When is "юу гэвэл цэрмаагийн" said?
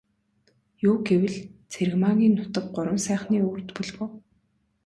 0.89-2.33